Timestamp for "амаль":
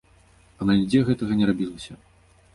0.65-0.79